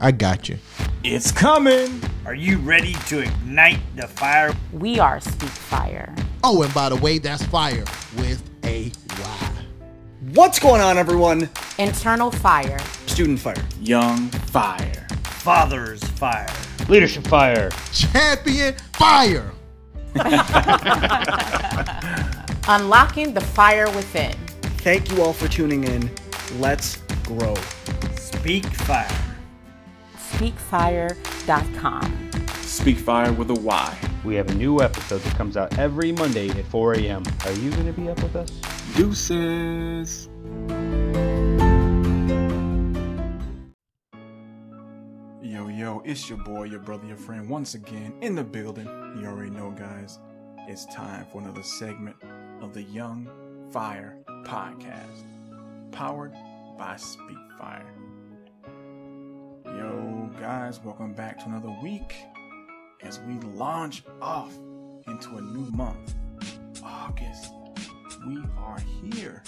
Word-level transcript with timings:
I 0.00 0.12
got 0.12 0.48
you. 0.48 0.58
It's 1.02 1.30
coming. 1.30 2.02
Are 2.26 2.34
you 2.34 2.58
ready 2.58 2.94
to 3.08 3.20
ignite 3.20 3.80
the 3.96 4.08
fire? 4.08 4.54
We 4.72 4.98
are 4.98 5.20
Speak 5.20 5.48
Fire. 5.48 6.14
Oh, 6.42 6.62
and 6.62 6.72
by 6.74 6.88
the 6.88 6.96
way, 6.96 7.18
that's 7.18 7.44
fire 7.44 7.84
with 8.16 8.42
a 8.64 8.90
Y. 9.18 9.50
What's 10.32 10.58
going 10.58 10.80
on, 10.80 10.98
everyone? 10.98 11.48
Internal 11.78 12.30
Fire. 12.30 12.78
Student 13.06 13.38
Fire. 13.38 13.54
Young 13.80 14.28
Fire. 14.30 15.06
Father's 15.24 16.02
fire. 16.02 16.48
Leadership 16.88 17.26
Fire. 17.26 17.70
Champion 17.92 18.74
Fire. 18.94 19.52
Unlocking 22.68 23.34
the 23.34 23.40
fire 23.40 23.90
within. 23.90 24.32
Thank 24.78 25.10
you 25.10 25.22
all 25.22 25.32
for 25.32 25.48
tuning 25.48 25.84
in. 25.84 26.10
Let's 26.58 26.96
grow. 27.26 27.54
Speak 28.16 28.64
fire. 28.64 29.23
SpeakFire.com. 30.34 32.30
Speak 32.62 32.98
Fire 32.98 33.32
with 33.32 33.50
a 33.50 33.54
Y. 33.54 33.98
We 34.24 34.34
have 34.34 34.50
a 34.50 34.54
new 34.54 34.80
episode 34.80 35.20
that 35.20 35.36
comes 35.36 35.56
out 35.56 35.78
every 35.78 36.10
Monday 36.10 36.50
at 36.50 36.64
4 36.66 36.94
a.m. 36.94 37.22
Are 37.44 37.52
you 37.52 37.70
going 37.70 37.86
to 37.86 37.92
be 37.92 38.08
up 38.08 38.20
with 38.20 38.34
us? 38.34 38.50
Deuces. 38.96 40.28
Yo, 45.40 45.68
yo, 45.68 46.02
it's 46.04 46.28
your 46.28 46.38
boy, 46.38 46.64
your 46.64 46.80
brother, 46.80 47.06
your 47.06 47.16
friend, 47.16 47.48
once 47.48 47.74
again 47.74 48.12
in 48.20 48.34
the 48.34 48.42
building. 48.42 48.86
You 49.16 49.26
already 49.26 49.50
know, 49.50 49.70
guys. 49.70 50.18
It's 50.66 50.84
time 50.86 51.26
for 51.30 51.40
another 51.42 51.62
segment 51.62 52.16
of 52.60 52.74
the 52.74 52.82
Young 52.82 53.30
Fire 53.70 54.16
Podcast, 54.44 55.22
powered 55.92 56.32
by 56.76 56.96
Speak 56.96 57.38
Fire. 57.56 57.94
Guys, 60.40 60.80
welcome 60.80 61.12
back 61.12 61.38
to 61.38 61.44
another 61.46 61.74
week 61.80 62.16
as 63.02 63.20
we 63.20 63.34
launch 63.50 64.02
off 64.20 64.52
into 65.06 65.36
a 65.36 65.40
new 65.40 65.70
month, 65.70 66.14
August. 66.82 67.52
We 68.26 68.38
are 68.58 68.78
here. 69.00 69.44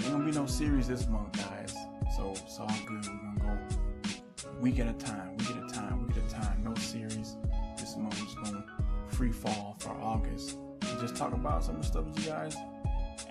Ain't 0.00 0.10
gonna 0.10 0.24
be 0.24 0.32
no 0.32 0.44
series 0.44 0.88
this 0.88 1.06
month, 1.06 1.32
guys. 1.36 1.72
So 2.16 2.32
it's 2.32 2.58
all 2.58 2.68
good. 2.86 3.06
We're 3.06 3.38
gonna 3.38 3.40
go 3.40 4.50
week 4.60 4.80
at 4.80 4.88
a 4.88 4.92
time, 4.94 5.36
week 5.36 5.50
at 5.50 5.70
a 5.70 5.72
time, 5.72 6.04
week 6.06 6.16
at 6.16 6.24
a 6.24 6.34
time. 6.34 6.64
No 6.64 6.74
series. 6.74 7.36
This 7.78 7.96
month 7.96 8.20
is 8.26 8.34
gonna 8.34 8.64
free 9.08 9.32
fall 9.32 9.76
for 9.78 9.90
August. 9.90 10.58
And 10.82 11.00
just 11.00 11.14
talk 11.14 11.32
about 11.32 11.62
some 11.64 11.76
of 11.76 11.82
the 11.82 11.86
stuff 11.86 12.12
that 12.12 12.24
you 12.24 12.28
guys 12.28 12.56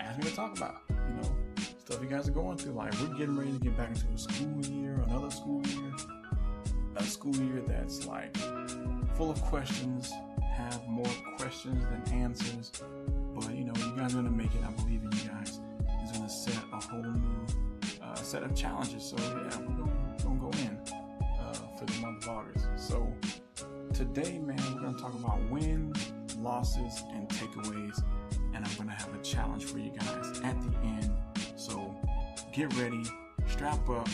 asked 0.00 0.18
me 0.18 0.24
to 0.24 0.34
talk 0.34 0.56
about. 0.56 0.76
You 0.88 1.22
know, 1.22 1.36
stuff 1.84 2.00
you 2.02 2.08
guys 2.08 2.28
are 2.28 2.32
going 2.32 2.56
through. 2.56 2.72
Like 2.72 2.92
we're 2.98 3.14
getting 3.14 3.36
ready 3.36 3.52
to 3.52 3.58
get 3.58 3.76
back 3.76 3.90
into 3.90 4.06
a 4.08 4.18
school 4.18 4.64
year, 4.64 4.94
another 5.06 5.30
school 5.30 5.64
year, 5.66 5.92
school 7.06 7.36
year 7.36 7.62
that's 7.66 8.06
like 8.06 8.36
full 9.16 9.30
of 9.30 9.40
questions, 9.42 10.12
have 10.54 10.86
more 10.88 11.06
questions 11.38 11.84
than 11.84 12.14
answers. 12.14 12.72
But 13.34 13.54
you 13.54 13.64
know, 13.64 13.72
you 13.76 13.96
guys 13.96 14.12
are 14.14 14.16
gonna 14.16 14.30
make 14.30 14.54
it. 14.54 14.62
I 14.66 14.70
believe 14.72 15.02
in 15.02 15.12
you 15.12 15.28
guys. 15.28 15.60
It's 16.02 16.12
gonna 16.12 16.28
set 16.28 16.62
a 16.72 16.76
whole 16.76 17.02
new 17.02 17.46
uh, 18.02 18.14
set 18.14 18.42
of 18.42 18.54
challenges. 18.54 19.04
So 19.04 19.16
yeah, 19.18 19.58
we're 19.60 19.76
gonna, 19.76 19.92
go 20.38 20.50
in 20.58 20.78
uh, 21.40 21.54
for 21.78 21.86
the 21.86 21.98
month 22.00 22.24
of 22.24 22.30
August. 22.30 22.66
So 22.76 23.10
today, 23.94 24.38
man, 24.38 24.58
we're 24.74 24.80
gonna 24.80 24.98
talk 24.98 25.14
about 25.14 25.40
wins, 25.50 26.12
losses, 26.38 27.02
and 27.12 27.28
takeaways. 27.28 28.02
And 28.54 28.64
I'm 28.64 28.74
gonna 28.76 28.92
have 28.92 29.14
a 29.14 29.22
challenge 29.22 29.64
for 29.64 29.78
you 29.78 29.90
guys 29.90 30.40
at 30.42 30.56
the 30.60 30.76
end. 30.84 31.10
So 31.56 31.94
get 32.52 32.74
ready, 32.76 33.02
strap 33.48 33.88
up, 33.88 34.08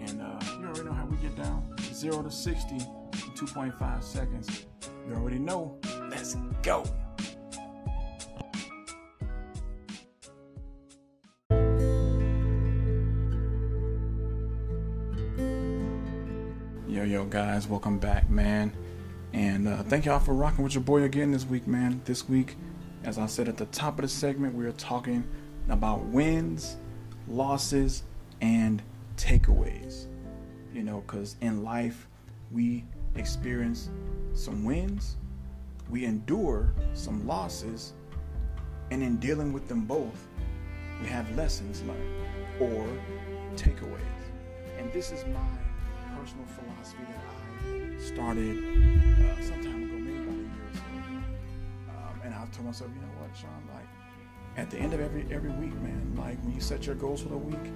and 0.00 0.20
uh, 0.20 0.38
you 0.58 0.66
already 0.66 0.84
know 0.84 0.92
how 0.92 1.06
we 1.06 1.16
get 1.16 1.36
down. 1.36 1.75
Zero 1.96 2.22
to 2.22 2.30
sixty 2.30 2.74
in 2.74 2.82
2.5 3.36 4.02
seconds. 4.02 4.66
You 5.08 5.14
already 5.14 5.38
know. 5.38 5.78
Let's 6.10 6.36
go. 6.62 6.84
Yo, 16.86 17.02
yo, 17.02 17.24
guys, 17.24 17.66
welcome 17.66 17.98
back, 17.98 18.28
man. 18.28 18.76
And 19.32 19.66
uh, 19.66 19.82
thank 19.84 20.04
y'all 20.04 20.18
for 20.18 20.34
rocking 20.34 20.64
with 20.64 20.74
your 20.74 20.84
boy 20.84 21.04
again 21.04 21.30
this 21.30 21.46
week, 21.46 21.66
man. 21.66 22.02
This 22.04 22.28
week, 22.28 22.56
as 23.04 23.16
I 23.16 23.24
said 23.24 23.48
at 23.48 23.56
the 23.56 23.64
top 23.66 23.98
of 23.98 24.02
the 24.02 24.08
segment, 24.08 24.54
we 24.54 24.66
are 24.66 24.72
talking 24.72 25.26
about 25.70 26.04
wins, 26.04 26.76
losses, 27.26 28.02
and 28.42 28.82
takeaways. 29.16 30.08
You 30.76 30.82
know, 30.82 31.02
because 31.06 31.36
in 31.40 31.64
life, 31.64 32.06
we 32.52 32.84
experience 33.14 33.88
some 34.34 34.62
wins, 34.62 35.16
we 35.88 36.04
endure 36.04 36.74
some 36.92 37.26
losses, 37.26 37.94
and 38.90 39.02
in 39.02 39.16
dealing 39.16 39.54
with 39.54 39.68
them 39.68 39.86
both, 39.86 40.28
we 41.00 41.08
have 41.08 41.34
lessons 41.34 41.82
learned 41.84 42.26
or 42.60 42.86
takeaways. 43.56 44.02
And 44.78 44.92
this 44.92 45.12
is 45.12 45.24
my 45.24 45.48
personal 46.14 46.44
philosophy 46.44 47.04
that 47.08 47.94
I 47.96 47.98
started 47.98 48.58
uh, 48.58 49.42
some 49.42 49.64
time 49.64 49.82
ago, 49.82 49.94
maybe 49.94 50.18
about 50.24 50.34
a 50.34 50.42
year 50.42 50.66
or 50.66 50.74
so. 50.74 50.82
Um, 51.88 52.20
and 52.22 52.34
I 52.34 52.46
told 52.52 52.66
myself, 52.66 52.90
you 52.94 53.00
know 53.00 53.08
what, 53.18 53.34
Sean, 53.34 53.48
like 53.74 53.88
at 54.58 54.70
the 54.70 54.76
end 54.76 54.92
of 54.92 55.00
every 55.00 55.26
every 55.30 55.52
week, 55.52 55.74
man, 55.80 56.14
like 56.18 56.38
when 56.44 56.54
you 56.54 56.60
set 56.60 56.84
your 56.84 56.96
goals 56.96 57.22
for 57.22 57.30
the 57.30 57.38
week, 57.38 57.72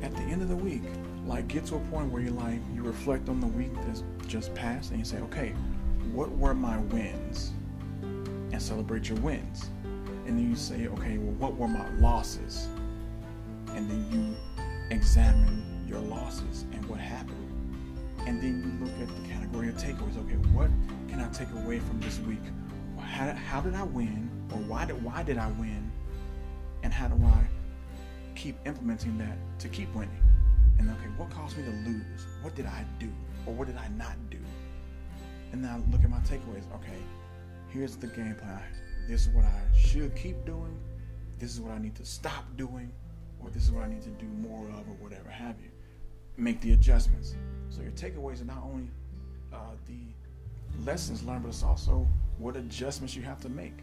at 0.00 0.14
the 0.14 0.22
end 0.22 0.40
of 0.40 0.48
the 0.48 0.56
week, 0.56 0.84
like 1.28 1.46
get 1.46 1.66
to 1.66 1.76
a 1.76 1.80
point 1.90 2.10
where 2.10 2.22
you 2.22 2.30
like 2.30 2.58
you 2.74 2.82
reflect 2.82 3.28
on 3.28 3.38
the 3.38 3.46
week 3.46 3.72
that's 3.84 4.02
just 4.26 4.54
passed 4.54 4.90
and 4.90 4.98
you 4.98 5.04
say, 5.04 5.18
okay, 5.18 5.54
what 6.12 6.30
were 6.38 6.54
my 6.54 6.78
wins? 6.78 7.52
And 8.00 8.60
celebrate 8.60 9.08
your 9.10 9.18
wins. 9.18 9.68
And 10.26 10.38
then 10.38 10.50
you 10.50 10.56
say, 10.56 10.88
okay, 10.88 11.18
well, 11.18 11.34
what 11.34 11.56
were 11.56 11.68
my 11.68 11.88
losses? 11.98 12.66
And 13.74 13.90
then 13.90 14.06
you 14.10 14.36
examine 14.90 15.84
your 15.86 16.00
losses 16.00 16.64
and 16.72 16.84
what 16.86 16.98
happened. 16.98 17.36
And 18.26 18.42
then 18.42 18.80
you 18.80 18.86
look 18.86 19.08
at 19.08 19.22
the 19.22 19.28
category 19.28 19.68
of 19.68 19.76
takeaways. 19.76 20.16
Okay, 20.24 20.36
what 20.52 20.70
can 21.08 21.20
I 21.20 21.28
take 21.28 21.50
away 21.52 21.78
from 21.78 22.00
this 22.00 22.18
week? 22.20 22.42
How, 22.98 23.32
how 23.32 23.60
did 23.60 23.74
I 23.74 23.82
win? 23.82 24.30
Or 24.50 24.58
why 24.60 24.86
did 24.86 25.02
why 25.02 25.22
did 25.22 25.36
I 25.36 25.48
win? 25.52 25.90
And 26.82 26.92
how 26.92 27.08
do 27.08 27.22
I 27.22 27.46
keep 28.34 28.56
implementing 28.64 29.18
that 29.18 29.36
to 29.60 29.68
keep 29.68 29.94
winning? 29.94 30.27
And 30.78 30.90
okay, 30.90 31.08
what 31.16 31.30
caused 31.30 31.56
me 31.56 31.64
to 31.64 31.70
lose? 31.70 32.26
What 32.42 32.54
did 32.54 32.66
I 32.66 32.84
do? 32.98 33.10
Or 33.46 33.54
what 33.54 33.66
did 33.66 33.76
I 33.76 33.88
not 33.88 34.16
do? 34.30 34.38
And 35.52 35.66
I 35.66 35.78
look 35.90 36.02
at 36.04 36.10
my 36.10 36.18
takeaways. 36.18 36.64
Okay, 36.76 37.02
here's 37.68 37.96
the 37.96 38.06
game 38.06 38.34
plan. 38.34 38.62
This 39.08 39.26
is 39.26 39.28
what 39.28 39.44
I 39.44 39.60
should 39.76 40.14
keep 40.14 40.44
doing. 40.44 40.78
This 41.38 41.54
is 41.54 41.60
what 41.60 41.72
I 41.72 41.78
need 41.78 41.94
to 41.96 42.04
stop 42.04 42.44
doing. 42.56 42.92
Or 43.40 43.50
this 43.50 43.64
is 43.64 43.70
what 43.70 43.84
I 43.84 43.88
need 43.88 44.02
to 44.02 44.10
do 44.10 44.26
more 44.26 44.66
of, 44.70 44.88
or 44.88 44.96
whatever 45.00 45.30
have 45.30 45.56
you. 45.60 45.70
Make 46.36 46.60
the 46.60 46.72
adjustments. 46.72 47.34
So 47.70 47.82
your 47.82 47.92
takeaways 47.92 48.42
are 48.42 48.46
not 48.46 48.62
only 48.64 48.90
uh, 49.52 49.74
the 49.86 50.84
lessons 50.84 51.22
learned, 51.22 51.42
but 51.42 51.48
it's 51.48 51.62
also 51.62 52.06
what 52.38 52.56
adjustments 52.56 53.16
you 53.16 53.22
have 53.22 53.40
to 53.40 53.48
make. 53.48 53.78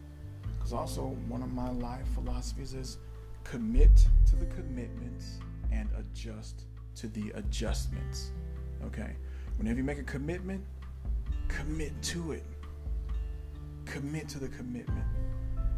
Because 0.57 0.73
also 0.73 1.17
one 1.27 1.41
of 1.41 1.51
my 1.53 1.69
life 1.71 2.05
philosophies 2.13 2.73
is 2.73 2.97
commit 3.43 3.95
to 4.27 4.35
the 4.35 4.45
commitments 4.47 5.39
and 5.71 5.89
adjust 5.97 6.63
to 6.95 7.07
the 7.07 7.31
adjustments. 7.35 8.31
Okay. 8.85 9.15
Whenever 9.57 9.77
you 9.77 9.83
make 9.83 9.99
a 9.99 10.03
commitment, 10.03 10.63
commit 11.47 11.99
to 12.03 12.33
it. 12.33 12.43
Commit 13.85 14.27
to 14.29 14.39
the 14.39 14.47
commitment. 14.49 15.05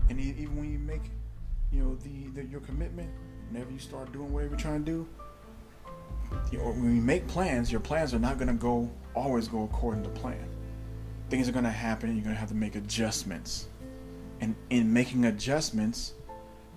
And 0.09 0.19
even 0.19 0.55
when 0.55 0.71
you 0.71 0.79
make, 0.79 1.11
you 1.71 1.83
know, 1.83 1.95
the, 1.95 2.41
the 2.41 2.47
your 2.47 2.61
commitment, 2.61 3.09
whenever 3.49 3.71
you 3.71 3.79
start 3.79 4.11
doing 4.11 4.31
whatever 4.31 4.51
you're 4.51 4.59
trying 4.59 4.85
to 4.85 4.91
do, 4.91 5.07
you 6.51 6.57
know, 6.57 6.65
when 6.65 6.95
you 6.95 7.01
make 7.01 7.27
plans, 7.27 7.71
your 7.71 7.81
plans 7.81 8.13
are 8.13 8.19
not 8.19 8.37
going 8.37 8.47
to 8.47 8.53
go 8.53 8.89
always 9.15 9.47
go 9.47 9.63
according 9.63 10.03
to 10.03 10.09
plan. 10.09 10.47
Things 11.29 11.49
are 11.49 11.51
going 11.51 11.65
to 11.65 11.69
happen, 11.69 12.15
you're 12.15 12.23
going 12.23 12.35
to 12.35 12.39
have 12.39 12.49
to 12.49 12.55
make 12.55 12.75
adjustments. 12.75 13.67
And 14.39 14.55
in 14.69 14.91
making 14.91 15.25
adjustments, 15.25 16.13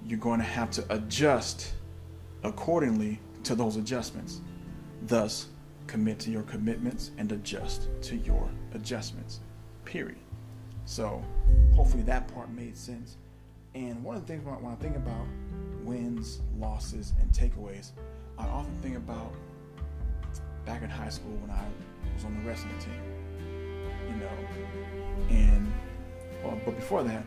you're 0.06 0.18
going 0.18 0.40
to 0.40 0.46
have 0.46 0.70
to 0.72 0.84
adjust 0.90 1.72
accordingly 2.42 3.20
to 3.44 3.54
those 3.54 3.76
adjustments. 3.76 4.40
Thus, 5.06 5.48
commit 5.86 6.18
to 6.20 6.30
your 6.30 6.42
commitments 6.42 7.10
and 7.18 7.30
adjust 7.32 7.88
to 8.02 8.16
your 8.16 8.48
adjustments. 8.74 9.40
Period. 9.84 10.18
So, 10.84 11.22
hopefully 11.74 12.02
that 12.04 12.32
part 12.32 12.50
made 12.50 12.76
sense. 12.76 13.16
And 13.74 14.02
one 14.02 14.16
of 14.16 14.26
the 14.26 14.32
things 14.32 14.44
when 14.44 14.54
I, 14.54 14.58
when 14.58 14.72
I 14.72 14.76
think 14.76 14.96
about 14.96 15.26
wins, 15.84 16.40
losses, 16.58 17.12
and 17.20 17.30
takeaways, 17.32 17.90
I 18.38 18.46
often 18.46 18.74
think 18.82 18.96
about 18.96 19.32
back 20.64 20.82
in 20.82 20.90
high 20.90 21.08
school 21.08 21.32
when 21.36 21.50
I 21.50 21.64
was 22.14 22.24
on 22.24 22.34
the 22.34 22.48
wrestling 22.48 22.78
team. 22.78 23.00
You 24.08 24.16
know, 24.16 24.30
and 25.30 25.72
well, 26.42 26.58
but 26.64 26.76
before 26.76 27.02
that, 27.04 27.24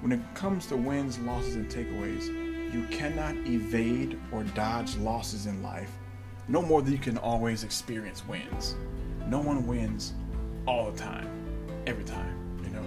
when 0.00 0.12
it 0.12 0.20
comes 0.34 0.66
to 0.66 0.76
wins, 0.76 1.18
losses, 1.20 1.56
and 1.56 1.68
takeaways, 1.68 2.45
you 2.76 2.84
cannot 2.88 3.34
evade 3.46 4.20
or 4.30 4.44
dodge 4.44 4.96
losses 4.96 5.46
in 5.46 5.62
life. 5.62 5.90
no 6.48 6.62
more 6.62 6.80
than 6.80 6.92
you 6.92 6.98
can 6.98 7.18
always 7.18 7.64
experience 7.64 8.22
wins. 8.28 8.76
No 9.26 9.40
one 9.40 9.66
wins 9.66 10.12
all 10.64 10.92
the 10.92 10.96
time, 10.96 11.28
every 11.88 12.04
time. 12.04 12.36
You 12.62 12.70
know, 12.70 12.86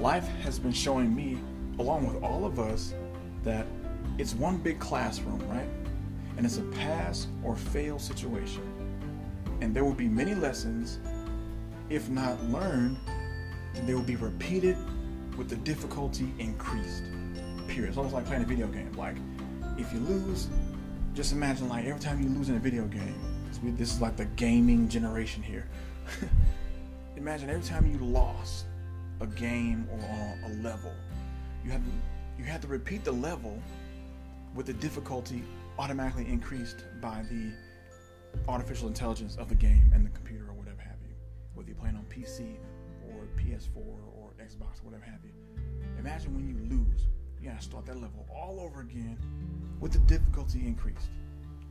life 0.00 0.26
has 0.42 0.58
been 0.58 0.72
showing 0.72 1.14
me, 1.14 1.38
along 1.78 2.06
with 2.06 2.22
all 2.22 2.46
of 2.46 2.58
us, 2.58 2.94
that 3.42 3.66
it's 4.16 4.34
one 4.34 4.56
big 4.58 4.78
classroom, 4.78 5.46
right? 5.50 5.68
And 6.36 6.46
it's 6.46 6.56
a 6.56 6.62
pass 6.62 7.26
or 7.44 7.54
fail 7.54 7.98
situation. 7.98 8.62
And 9.60 9.74
there 9.74 9.84
will 9.84 9.92
be 9.92 10.08
many 10.08 10.34
lessons, 10.34 10.98
if 11.90 12.08
not 12.08 12.42
learned, 12.44 12.96
they 13.84 13.92
will 13.92 14.02
be 14.02 14.16
repeated 14.16 14.78
with 15.36 15.50
the 15.50 15.56
difficulty 15.56 16.32
increased. 16.38 17.02
It's 17.84 17.96
almost 17.96 18.14
like 18.14 18.26
playing 18.26 18.42
a 18.42 18.46
video 18.46 18.66
game. 18.68 18.92
Like, 18.92 19.16
if 19.76 19.92
you 19.92 20.00
lose, 20.00 20.48
just 21.14 21.32
imagine 21.32 21.68
like 21.68 21.84
every 21.84 22.00
time 22.00 22.22
you 22.22 22.28
lose 22.28 22.48
in 22.48 22.56
a 22.56 22.60
video 22.60 22.86
game. 22.86 23.14
This 23.76 23.92
is 23.92 24.00
like 24.00 24.16
the 24.16 24.26
gaming 24.36 24.88
generation 24.88 25.42
here. 25.42 25.66
imagine 27.16 27.48
every 27.48 27.62
time 27.62 27.90
you 27.90 27.98
lost 27.98 28.66
a 29.20 29.26
game 29.26 29.88
or 29.90 30.50
a 30.50 30.52
level, 30.62 30.92
you 31.64 31.70
had 31.70 31.82
you 32.38 32.44
had 32.44 32.60
to 32.62 32.68
repeat 32.68 33.04
the 33.04 33.12
level 33.12 33.58
with 34.54 34.66
the 34.66 34.74
difficulty 34.74 35.42
automatically 35.78 36.26
increased 36.28 36.84
by 37.00 37.24
the 37.30 37.52
artificial 38.48 38.88
intelligence 38.88 39.36
of 39.36 39.48
the 39.48 39.54
game 39.54 39.90
and 39.94 40.04
the 40.04 40.10
computer 40.10 40.44
or 40.48 40.54
whatever 40.54 40.80
have 40.80 40.98
you. 41.02 41.14
Whether 41.54 41.70
you're 41.70 41.78
playing 41.78 41.96
on 41.96 42.04
PC 42.04 42.56
or 43.08 43.26
PS4 43.36 43.76
or 43.76 44.32
Xbox 44.38 44.82
or 44.82 44.84
whatever 44.84 45.04
have 45.04 45.20
you. 45.24 45.32
Imagine 45.98 46.34
when 46.34 46.46
you 46.46 46.76
lose, 46.76 47.06
you 47.46 47.52
gotta 47.52 47.62
start 47.62 47.86
that 47.86 48.00
level 48.00 48.26
all 48.34 48.58
over 48.60 48.80
again 48.80 49.16
with 49.78 49.92
the 49.92 50.00
difficulty 50.00 50.66
increased. 50.66 51.10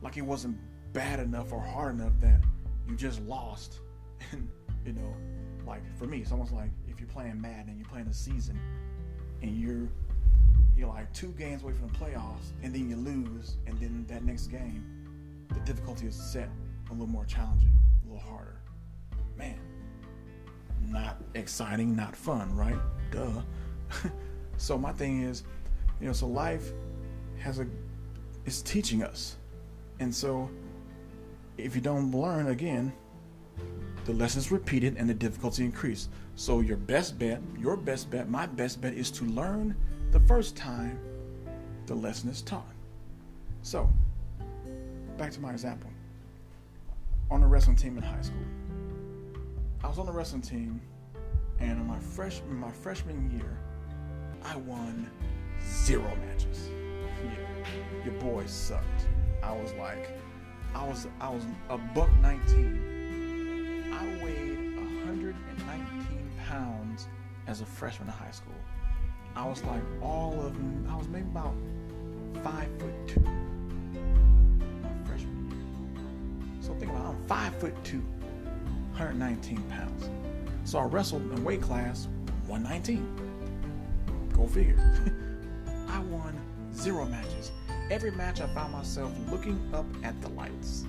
Like 0.00 0.16
it 0.16 0.22
wasn't 0.22 0.56
bad 0.94 1.20
enough 1.20 1.52
or 1.52 1.60
hard 1.60 1.96
enough 1.96 2.14
that 2.20 2.40
you 2.88 2.96
just 2.96 3.20
lost. 3.22 3.80
And, 4.32 4.48
you 4.86 4.94
know, 4.94 5.14
like 5.66 5.82
for 5.98 6.06
me, 6.06 6.18
it's 6.20 6.32
almost 6.32 6.52
like 6.52 6.70
if 6.88 6.98
you're 6.98 7.08
playing 7.08 7.38
Madden 7.38 7.68
and 7.68 7.78
you're 7.78 7.88
playing 7.88 8.06
a 8.06 8.14
season 8.14 8.58
and 9.42 9.54
you're 9.60 9.88
you're 10.74 10.88
like 10.88 11.12
two 11.12 11.32
games 11.32 11.62
away 11.62 11.74
from 11.74 11.88
the 11.88 11.94
playoffs 11.94 12.52
and 12.62 12.74
then 12.74 12.88
you 12.88 12.96
lose 12.96 13.58
and 13.66 13.78
then 13.78 14.06
that 14.08 14.24
next 14.24 14.46
game 14.46 14.82
the 15.52 15.60
difficulty 15.60 16.06
is 16.06 16.14
set 16.14 16.48
a 16.88 16.92
little 16.92 17.06
more 17.06 17.26
challenging, 17.26 17.72
a 18.04 18.14
little 18.14 18.26
harder. 18.26 18.56
Man, 19.36 19.58
not 20.88 21.20
exciting, 21.34 21.94
not 21.94 22.16
fun, 22.16 22.54
right? 22.56 22.78
Duh. 23.10 23.42
so 24.56 24.78
my 24.78 24.92
thing 24.92 25.22
is, 25.22 25.44
you 26.00 26.06
know, 26.06 26.12
so 26.12 26.26
life 26.26 26.72
has 27.38 27.58
a 27.58 27.66
is 28.44 28.62
teaching 28.62 29.02
us. 29.02 29.36
And 29.98 30.14
so 30.14 30.50
if 31.58 31.74
you 31.74 31.80
don't 31.80 32.12
learn 32.12 32.48
again, 32.48 32.92
the 34.04 34.12
lessons 34.12 34.52
repeated 34.52 34.96
and 34.96 35.08
the 35.08 35.14
difficulty 35.14 35.64
increased. 35.64 36.10
So 36.36 36.60
your 36.60 36.76
best 36.76 37.18
bet, 37.18 37.40
your 37.58 37.76
best 37.76 38.10
bet, 38.10 38.28
my 38.28 38.46
best 38.46 38.80
bet 38.80 38.94
is 38.94 39.10
to 39.12 39.24
learn 39.24 39.74
the 40.12 40.20
first 40.20 40.56
time 40.56 40.98
the 41.86 41.94
lesson 41.94 42.28
is 42.28 42.42
taught. 42.42 42.66
So, 43.62 43.90
back 45.16 45.32
to 45.32 45.40
my 45.40 45.50
example. 45.50 45.90
On 47.30 47.40
the 47.40 47.46
wrestling 47.46 47.76
team 47.76 47.96
in 47.96 48.02
high 48.02 48.20
school. 48.20 48.38
I 49.82 49.88
was 49.88 49.98
on 49.98 50.06
the 50.06 50.12
wrestling 50.12 50.42
team 50.42 50.80
and 51.58 51.72
in 51.72 51.86
my 51.86 51.98
freshman 51.98 52.54
my 52.56 52.70
freshman 52.70 53.30
year, 53.30 53.58
I 54.44 54.56
won 54.56 55.10
zero 55.62 56.12
matches. 56.26 56.70
Yeah, 57.24 58.04
your 58.04 58.14
boy 58.14 58.46
sucked. 58.46 59.06
I 59.42 59.52
was 59.52 59.72
like, 59.74 60.10
I 60.74 60.86
was 60.86 61.06
I 61.20 61.28
was 61.28 61.44
a 61.68 61.78
buck 61.78 62.10
19. 62.20 63.92
I 63.92 64.24
weighed 64.24 64.76
119 64.76 66.30
pounds 66.48 67.08
as 67.46 67.60
a 67.60 67.66
freshman 67.66 68.08
in 68.08 68.14
high 68.14 68.30
school. 68.30 68.54
I 69.34 69.46
was 69.46 69.62
like 69.64 69.82
all 70.02 70.40
of 70.40 70.54
I 70.90 70.96
was 70.96 71.08
maybe 71.08 71.28
about 71.28 71.54
five 72.42 72.68
foot 72.78 72.94
two. 73.06 73.20
My 73.20 74.90
freshman 75.06 75.50
year. 75.50 75.58
So 76.60 76.74
think 76.74 76.90
about 76.90 77.06
it, 77.06 77.08
I'm 77.08 77.26
five 77.26 77.54
foot 77.56 77.74
two, 77.84 78.02
119 78.90 79.62
pounds. 79.70 80.10
So 80.64 80.78
I 80.78 80.84
wrestled 80.84 81.22
in 81.22 81.44
weight 81.44 81.62
class 81.62 82.08
119. 82.46 84.30
Go 84.34 84.46
figure. 84.46 85.22
I 85.88 86.00
won 86.00 86.38
zero 86.74 87.04
matches. 87.06 87.52
Every 87.90 88.10
match 88.10 88.40
I 88.40 88.46
found 88.48 88.72
myself 88.72 89.12
looking 89.30 89.60
up 89.72 89.86
at 90.02 90.20
the 90.20 90.28
lights. 90.30 90.84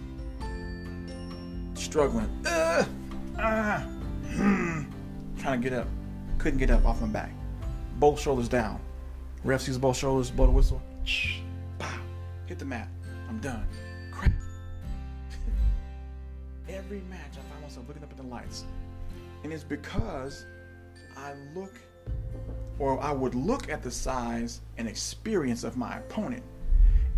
Struggling. 1.75 2.29
Uh, 2.45 2.85
uh, 3.37 3.79
hmm, 3.79 4.83
trying 5.37 5.61
to 5.61 5.69
get 5.69 5.77
up. 5.77 5.87
Couldn't 6.37 6.59
get 6.59 6.71
up 6.71 6.85
off 6.85 7.01
my 7.01 7.07
back. 7.07 7.31
Both 7.99 8.19
shoulders 8.19 8.49
down. 8.49 8.79
Ref 9.43 9.61
sees 9.61 9.77
both 9.77 9.97
shoulders, 9.97 10.31
blow 10.31 10.47
the 10.47 10.51
whistle. 10.51 10.81
Shh. 11.03 11.39
Pow. 11.79 11.99
Hit 12.47 12.59
the 12.59 12.65
mat. 12.65 12.89
I'm 13.29 13.39
done. 13.39 13.67
Crap. 14.11 14.31
Every 16.69 17.01
match 17.09 17.31
I 17.33 17.51
find 17.51 17.61
myself 17.61 17.87
looking 17.87 18.03
up 18.03 18.11
at 18.11 18.17
the 18.17 18.23
lights. 18.23 18.65
And 19.43 19.53
it's 19.53 19.63
because 19.63 20.45
I 21.15 21.33
look 21.55 21.73
or 22.79 23.01
I 23.01 23.11
would 23.11 23.35
look 23.35 23.69
at 23.69 23.81
the 23.81 23.91
size 23.91 24.61
and 24.77 24.87
experience 24.87 25.63
of 25.63 25.77
my 25.77 25.97
opponent 25.97 26.43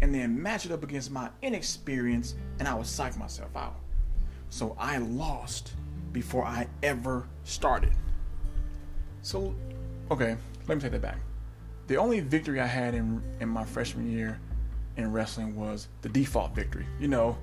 and 0.02 0.14
then 0.14 0.42
match 0.42 0.66
it 0.66 0.72
up 0.72 0.84
against 0.84 1.12
my 1.12 1.30
inexperience 1.42 2.36
and 2.60 2.68
I 2.68 2.74
would 2.74 2.88
psych 2.88 3.18
myself 3.18 3.56
out. 3.56 3.80
So 4.50 4.76
I 4.80 4.98
lost 4.98 5.74
before 6.12 6.46
I 6.46 6.68
ever 6.82 7.28
started. 7.44 7.94
So, 9.22 9.54
okay, 10.10 10.38
let 10.68 10.76
me 10.76 10.82
take 10.82 10.92
that 10.92 11.02
back. 11.02 11.18
The 11.88 11.98
only 11.98 12.20
victory 12.20 12.60
I 12.60 12.66
had 12.66 12.94
in, 12.94 13.22
in 13.40 13.50
my 13.50 13.66
freshman 13.66 14.12
year 14.12 14.40
in 14.96 15.12
wrestling 15.12 15.56
was 15.56 15.88
the 16.02 16.10
default 16.10 16.56
victory. 16.56 16.86
You 17.00 17.08
know, 17.10 17.38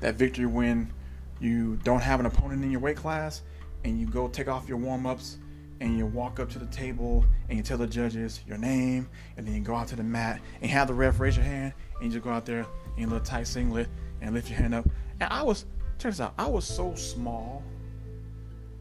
that 0.00 0.16
victory 0.16 0.46
when 0.46 0.92
you 1.38 1.78
don't 1.84 2.00
have 2.00 2.20
an 2.20 2.26
opponent 2.26 2.64
in 2.64 2.70
your 2.70 2.80
weight 2.80 2.96
class 2.96 3.42
and 3.84 4.00
you 4.00 4.06
go 4.06 4.28
take 4.28 4.48
off 4.48 4.68
your 4.68 4.78
warm 4.78 5.06
ups 5.06 5.38
and 5.80 5.96
you 5.96 6.06
walk 6.06 6.38
up 6.38 6.50
to 6.50 6.58
the 6.58 6.66
table 6.66 7.24
and 7.48 7.56
you 7.56 7.62
tell 7.64 7.78
the 7.78 7.86
judges 7.86 8.40
your 8.46 8.58
name 8.58 9.08
and 9.36 9.46
then 9.46 9.54
you 9.54 9.60
go 9.60 9.74
out 9.74 9.88
to 9.88 9.96
the 9.96 10.02
mat 10.02 10.40
and 10.60 10.70
have 10.70 10.88
the 10.88 10.94
ref 10.94 11.18
raise 11.18 11.36
your 11.36 11.44
hand 11.44 11.72
and 11.96 12.04
you 12.04 12.10
just 12.10 12.24
go 12.24 12.30
out 12.30 12.44
there 12.44 12.66
in 12.96 13.04
a 13.04 13.06
little 13.06 13.24
tight 13.24 13.46
singlet 13.46 13.88
and 14.20 14.34
lift 14.34 14.50
your 14.50 14.58
hand 14.58 14.74
up. 14.74 14.86
And 15.20 15.32
I 15.32 15.42
was, 15.42 15.64
turns 15.98 16.20
out, 16.20 16.34
I 16.38 16.46
was 16.46 16.64
so 16.64 16.94
small 16.94 17.62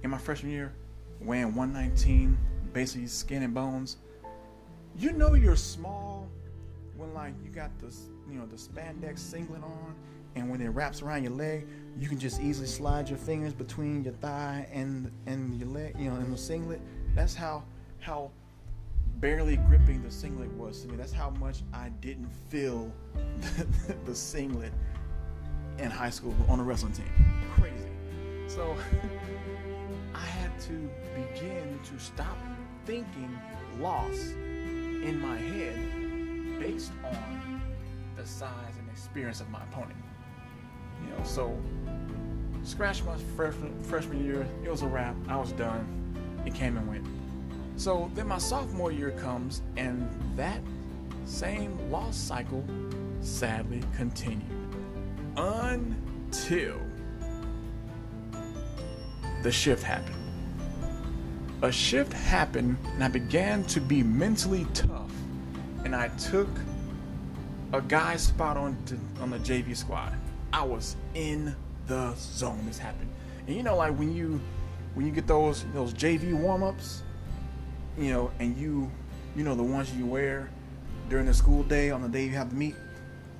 in 0.03 0.09
my 0.09 0.17
freshman 0.17 0.51
year, 0.51 0.73
weighing 1.21 1.55
119, 1.55 2.37
basically 2.73 3.07
skin 3.07 3.43
and 3.43 3.53
bones. 3.53 3.97
You 4.97 5.13
know 5.13 5.33
you're 5.33 5.55
small 5.55 6.27
when 6.97 7.13
like 7.13 7.33
you 7.43 7.49
got 7.49 7.77
this, 7.79 8.09
you 8.29 8.37
know, 8.37 8.45
the 8.45 8.57
spandex 8.57 9.19
singlet 9.19 9.63
on 9.63 9.95
and 10.35 10.49
when 10.49 10.61
it 10.61 10.69
wraps 10.69 11.01
around 11.01 11.23
your 11.23 11.33
leg, 11.33 11.67
you 11.97 12.07
can 12.07 12.19
just 12.19 12.41
easily 12.41 12.67
slide 12.67 13.09
your 13.09 13.17
fingers 13.17 13.53
between 13.53 14.03
your 14.03 14.13
thigh 14.13 14.67
and 14.71 15.11
and 15.25 15.59
your 15.59 15.69
leg, 15.69 15.95
you 15.97 16.09
know, 16.09 16.15
in 16.17 16.31
the 16.31 16.37
singlet. 16.37 16.81
That's 17.15 17.35
how 17.35 17.63
how 17.99 18.31
barely 19.19 19.57
gripping 19.57 20.01
the 20.01 20.11
singlet 20.11 20.51
was 20.53 20.81
to 20.81 20.87
me. 20.87 20.95
That's 20.95 21.11
how 21.11 21.29
much 21.31 21.61
I 21.73 21.89
didn't 22.01 22.31
feel 22.49 22.91
the, 23.57 23.93
the 24.05 24.15
singlet 24.15 24.71
in 25.77 25.89
high 25.89 26.09
school 26.09 26.35
on 26.47 26.59
a 26.59 26.63
wrestling 26.63 26.93
team. 26.93 27.05
Crazy. 27.55 27.89
So 28.47 28.75
I 30.15 30.25
had 30.25 30.57
to 30.61 30.89
begin 31.15 31.79
to 31.83 31.99
stop 31.99 32.37
thinking 32.85 33.37
loss 33.79 34.31
in 34.31 35.19
my 35.21 35.37
head 35.37 36.59
based 36.59 36.91
on 37.03 37.61
the 38.15 38.25
size 38.25 38.73
and 38.77 38.89
experience 38.89 39.41
of 39.41 39.49
my 39.49 39.61
opponent. 39.63 39.95
You 41.03 41.17
know, 41.17 41.23
so 41.23 41.57
scratch 42.63 43.03
my 43.03 43.17
freshman 43.35 43.81
freshman 43.83 44.23
year, 44.23 44.47
it 44.63 44.69
was 44.69 44.81
a 44.81 44.87
wrap. 44.87 45.15
I 45.27 45.37
was 45.37 45.51
done. 45.53 45.85
It 46.45 46.53
came 46.53 46.77
and 46.77 46.87
went. 46.87 47.05
So 47.75 48.11
then 48.13 48.27
my 48.27 48.37
sophomore 48.37 48.91
year 48.91 49.11
comes, 49.11 49.61
and 49.77 50.09
that 50.35 50.59
same 51.25 51.77
loss 51.91 52.17
cycle 52.17 52.65
sadly 53.21 53.81
continued 53.95 54.43
until 55.37 56.79
the 59.43 59.51
shift 59.51 59.83
happened. 59.83 60.15
A 61.61 61.71
shift 61.71 62.13
happened, 62.13 62.77
and 62.93 63.03
I 63.03 63.07
began 63.09 63.63
to 63.65 63.79
be 63.81 64.03
mentally 64.03 64.65
tough, 64.73 65.11
and 65.83 65.95
I 65.95 66.09
took 66.09 66.49
a 67.73 67.81
guy's 67.81 68.23
spot 68.23 68.57
on 68.57 68.77
on 69.21 69.29
the 69.29 69.39
JV 69.39 69.75
squad. 69.75 70.17
I 70.53 70.63
was 70.63 70.95
in 71.13 71.55
the 71.87 72.13
zone. 72.15 72.61
This 72.65 72.77
happened, 72.77 73.09
and 73.47 73.55
you 73.55 73.63
know, 73.63 73.77
like 73.77 73.97
when 73.97 74.13
you 74.13 74.39
when 74.93 75.05
you 75.05 75.11
get 75.11 75.27
those 75.27 75.65
those 75.73 75.93
JV 75.93 76.33
warm 76.33 76.63
ups, 76.63 77.03
you 77.97 78.11
know, 78.11 78.31
and 78.39 78.57
you 78.57 78.89
you 79.35 79.43
know 79.43 79.55
the 79.55 79.63
ones 79.63 79.93
you 79.95 80.05
wear 80.05 80.49
during 81.09 81.25
the 81.25 81.33
school 81.33 81.63
day 81.63 81.91
on 81.91 82.01
the 82.01 82.09
day 82.09 82.25
you 82.25 82.31
have 82.31 82.49
to 82.49 82.55
meet. 82.55 82.75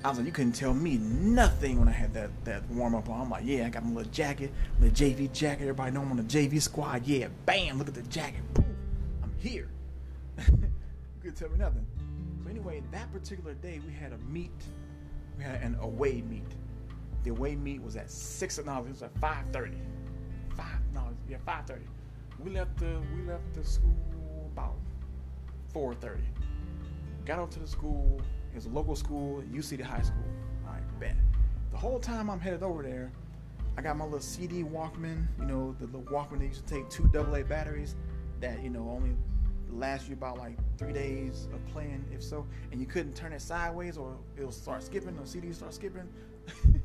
I 0.02 0.08
was 0.08 0.16
like, 0.16 0.26
you 0.26 0.32
couldn't 0.32 0.52
tell 0.52 0.72
me 0.72 0.96
nothing 0.96 1.78
when 1.78 1.86
I 1.86 1.92
had 1.92 2.14
that 2.14 2.30
that 2.44 2.66
warm 2.70 2.94
up 2.94 3.08
on. 3.08 3.20
I'm 3.20 3.30
like, 3.30 3.44
yeah, 3.44 3.66
I 3.66 3.68
got 3.68 3.84
my 3.84 3.92
little 3.92 4.12
jacket, 4.12 4.50
little 4.80 4.94
JV 4.94 5.30
jacket. 5.32 5.62
Everybody 5.62 5.92
know 5.92 6.02
I'm 6.02 6.10
on 6.10 6.16
the 6.16 6.22
JV 6.22 6.60
squad. 6.60 7.06
Yeah, 7.06 7.28
bam, 7.44 7.78
look 7.78 7.88
at 7.88 7.94
the 7.94 8.02
jacket. 8.02 8.42
Boom, 8.54 8.64
I'm 9.22 9.32
here. 9.38 9.68
you 10.38 10.70
couldn't 11.20 11.36
tell 11.36 11.50
me 11.50 11.58
nothing. 11.58 11.86
So 12.42 12.48
anyway, 12.48 12.82
that 12.92 13.12
particular 13.12 13.54
day 13.54 13.80
we 13.86 13.92
had 13.92 14.12
a 14.12 14.18
meet. 14.32 14.50
We 15.36 15.44
had 15.44 15.60
an 15.62 15.76
away 15.82 16.22
meet. 16.22 16.46
The 17.22 17.30
away 17.30 17.54
meet 17.56 17.82
was 17.82 17.96
at 17.96 18.10
six. 18.10 18.58
No, 18.64 18.78
it 18.78 18.88
was 18.88 19.02
at 19.02 19.16
five 19.18 19.44
thirty. 19.52 19.76
Five. 20.56 20.78
No, 20.94 21.08
yeah, 21.28 21.36
five 21.44 21.66
thirty. 21.66 21.84
We 22.38 22.50
left 22.50 22.78
the 22.78 23.00
we 23.14 23.22
left 23.22 23.52
the 23.54 23.64
school 23.64 24.50
about 24.52 24.76
four 25.72 25.94
thirty. 25.94 26.24
Got 27.26 27.38
up 27.38 27.50
to 27.52 27.58
the 27.58 27.66
school. 27.66 28.20
It 28.52 28.56
was 28.56 28.66
a 28.66 28.70
local 28.70 28.96
school, 28.96 29.42
UC 29.52 29.80
High 29.80 30.02
School. 30.02 30.24
All 30.66 30.72
right, 30.72 31.00
bet. 31.00 31.16
The 31.70 31.76
whole 31.76 32.00
time 32.00 32.28
I'm 32.30 32.40
headed 32.40 32.62
over 32.62 32.82
there, 32.82 33.12
I 33.76 33.82
got 33.82 33.96
my 33.96 34.04
little 34.04 34.20
CD 34.20 34.64
Walkman. 34.64 35.26
You 35.38 35.44
know, 35.44 35.76
the 35.78 35.86
little 35.86 36.02
Walkman 36.02 36.38
that 36.40 36.46
used 36.46 36.66
to 36.66 36.74
take 36.74 36.88
two 36.88 37.08
AA 37.16 37.42
batteries 37.42 37.94
that 38.40 38.62
you 38.62 38.70
know 38.70 38.88
only 38.90 39.14
last 39.70 40.08
you 40.08 40.14
about 40.14 40.38
like 40.38 40.56
three 40.78 40.92
days 40.92 41.48
of 41.52 41.64
playing, 41.72 42.04
if 42.12 42.22
so, 42.22 42.46
and 42.72 42.80
you 42.80 42.86
couldn't 42.86 43.14
turn 43.14 43.32
it 43.32 43.40
sideways 43.40 43.96
or 43.96 44.16
it'll 44.36 44.50
start 44.50 44.82
skipping 44.82 45.16
or 45.18 45.26
CD 45.26 45.52
start 45.52 45.74
skipping. 45.74 46.08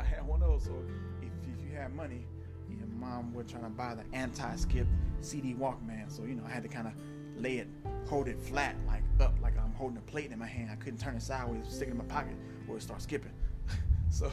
I 0.00 0.04
had 0.04 0.26
one 0.26 0.42
of 0.42 0.48
those. 0.48 0.64
So 0.64 0.72
if, 1.20 1.28
if 1.28 1.68
you 1.70 1.76
had 1.76 1.94
money, 1.94 2.26
your 2.68 2.86
mom 2.98 3.34
was 3.34 3.46
trying 3.50 3.64
to 3.64 3.68
buy 3.68 3.94
the 3.94 4.04
anti-skip 4.16 4.86
CD 5.20 5.54
Walkman. 5.54 6.10
So 6.10 6.24
you 6.24 6.34
know 6.34 6.44
I 6.46 6.50
had 6.50 6.62
to 6.62 6.68
kind 6.68 6.86
of 6.86 6.94
lay 7.36 7.58
it, 7.58 7.68
hold 8.06 8.28
it 8.28 8.40
flat, 8.40 8.76
like 8.86 9.02
up, 9.20 9.34
like 9.42 9.58
I'm 9.58 9.72
holding 9.72 9.98
a 9.98 10.02
plate 10.02 10.32
in 10.32 10.38
my 10.38 10.46
hand. 10.46 10.70
I 10.72 10.76
couldn't 10.76 10.98
turn 10.98 11.16
it 11.16 11.22
sideways, 11.22 11.66
stick 11.68 11.88
it 11.88 11.92
in 11.92 11.98
my 11.98 12.04
pocket, 12.04 12.34
or 12.68 12.76
it 12.76 12.82
start 12.82 13.02
skipping. 13.02 13.32
so 14.10 14.32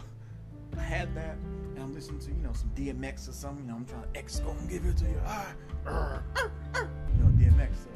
I 0.77 0.81
had 0.81 1.13
that, 1.15 1.35
and 1.75 1.79
I'm 1.79 1.93
listening 1.93 2.19
to 2.19 2.31
you 2.31 2.41
know 2.41 2.53
some 2.53 2.71
DMX 2.75 3.27
or 3.27 3.33
something. 3.33 3.65
You 3.65 3.71
know 3.71 3.77
I'm 3.77 3.85
trying 3.85 4.03
to 4.03 4.19
X 4.19 4.39
go 4.39 4.51
and 4.51 4.69
give 4.69 4.85
it 4.85 4.97
to 4.97 5.05
you. 5.05 5.21
Ah, 5.25 5.53
er, 5.85 6.23
er, 6.37 6.51
er. 6.75 6.89
you 7.17 7.23
know 7.23 7.29
DMX. 7.31 7.69
So 7.83 7.89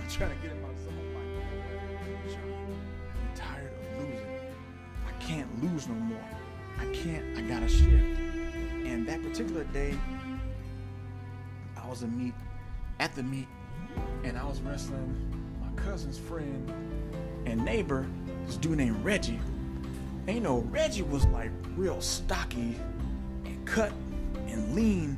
I'm 0.00 0.08
trying 0.08 0.30
to 0.30 0.42
get 0.42 0.52
in 0.52 0.62
my 0.62 0.68
song. 0.68 0.94
I'm 0.98 1.14
like, 1.14 2.06
you 2.06 2.12
know 2.12 2.18
what, 2.22 2.30
Sean, 2.30 2.78
I'm 3.20 3.34
tired 3.34 3.72
of 3.72 3.98
losing. 3.98 4.26
I 5.08 5.12
can't 5.20 5.62
lose 5.62 5.88
no 5.88 5.94
more. 5.94 6.45
I 6.78 6.84
can't. 6.92 7.24
I 7.36 7.42
gotta 7.42 7.68
shift. 7.68 8.18
And 8.84 9.06
that 9.08 9.22
particular 9.22 9.64
day, 9.64 9.96
I 11.76 11.88
was 11.88 12.02
a 12.02 12.06
meet 12.06 12.34
at 13.00 13.14
the 13.14 13.22
meet, 13.22 13.48
and 14.24 14.38
I 14.38 14.44
was 14.44 14.60
wrestling 14.60 15.14
my 15.60 15.82
cousin's 15.82 16.18
friend 16.18 16.72
and 17.46 17.64
neighbor, 17.64 18.06
this 18.46 18.56
dude 18.56 18.78
named 18.78 19.04
Reggie. 19.04 19.40
And 20.26 20.36
you 20.36 20.40
know, 20.40 20.58
Reggie 20.70 21.02
was 21.02 21.26
like 21.26 21.50
real 21.76 22.00
stocky 22.00 22.76
and 23.44 23.66
cut 23.66 23.92
and 24.48 24.74
lean 24.74 25.16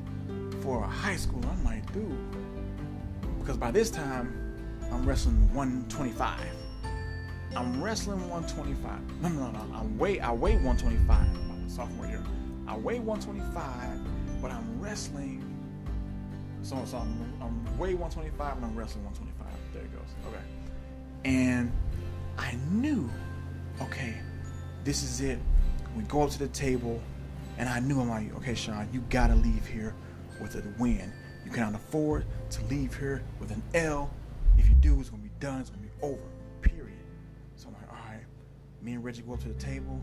for 0.62 0.82
a 0.82 0.86
high 0.86 1.16
school. 1.16 1.42
I'm 1.50 1.64
like, 1.64 1.90
dude, 1.92 2.16
because 3.38 3.56
by 3.56 3.70
this 3.70 3.90
time 3.90 4.48
I'm 4.92 5.06
wrestling 5.06 5.52
125. 5.54 6.40
I'm 7.56 7.82
wrestling 7.82 8.20
125. 8.28 9.22
No, 9.22 9.28
no, 9.28 9.50
no. 9.50 9.74
I'm 9.74 9.98
weigh. 9.98 10.20
I 10.20 10.30
weigh 10.32 10.56
125. 10.56 11.47
Sophomore 11.68 12.06
year. 12.06 12.24
I 12.66 12.76
weigh 12.76 12.98
125, 12.98 14.42
but 14.42 14.50
I'm 14.50 14.80
wrestling. 14.80 15.44
So, 16.62 16.82
so 16.84 16.98
I'm, 16.98 17.32
I'm 17.40 17.78
weigh 17.78 17.94
125 17.94 18.56
and 18.56 18.66
I'm 18.66 18.76
wrestling 18.76 19.04
125. 19.04 19.46
There 19.72 19.82
it 19.82 19.92
goes. 19.92 20.08
Okay. 20.28 20.42
And 21.24 21.72
I 22.36 22.56
knew, 22.70 23.10
okay, 23.80 24.14
this 24.84 25.02
is 25.02 25.20
it. 25.20 25.38
We 25.96 26.02
go 26.04 26.22
up 26.22 26.30
to 26.30 26.38
the 26.38 26.48
table, 26.48 27.00
and 27.58 27.68
I 27.68 27.80
knew 27.80 28.00
I'm 28.00 28.08
like, 28.08 28.34
okay, 28.36 28.54
Sean, 28.54 28.88
you 28.92 29.00
gotta 29.10 29.34
leave 29.34 29.66
here 29.66 29.94
with 30.40 30.54
a 30.54 30.62
win. 30.78 31.12
You 31.44 31.50
cannot 31.50 31.74
afford 31.74 32.26
to 32.50 32.64
leave 32.66 32.94
here 32.94 33.22
with 33.40 33.50
an 33.50 33.62
L. 33.74 34.10
If 34.56 34.68
you 34.68 34.74
do, 34.76 35.00
it's 35.00 35.08
gonna 35.08 35.22
be 35.22 35.30
done. 35.40 35.60
It's 35.60 35.70
gonna 35.70 35.82
be 35.82 35.88
over. 36.02 36.20
Period. 36.60 36.98
So 37.56 37.68
I'm 37.68 37.74
like, 37.74 37.90
all 37.90 38.10
right. 38.10 38.24
Me 38.82 38.92
and 38.92 39.04
Reggie 39.04 39.22
go 39.22 39.34
up 39.34 39.40
to 39.40 39.48
the 39.48 39.54
table, 39.54 40.00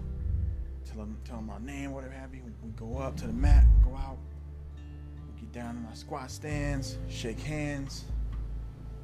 tell 0.86 1.02
him, 1.02 1.18
tell 1.24 1.38
him 1.40 1.48
my 1.48 1.60
name, 1.60 1.92
whatever 1.92 2.14
have 2.14 2.34
you. 2.34 2.42
We 2.64 2.70
go 2.72 2.98
up 2.98 3.18
to 3.18 3.28
the 3.28 3.34
mat, 3.34 3.66
go 3.84 3.96
out. 3.96 4.18
We 5.28 5.42
get 5.42 5.52
down 5.52 5.78
in 5.78 5.86
our 5.86 5.96
squat 5.96 6.32
stands, 6.32 6.98
shake 7.10 7.40
hands, 7.40 8.06